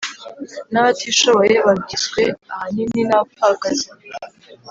[0.71, 2.21] N abatishoboye bagizwe
[2.53, 3.87] ahanini n abapfakazi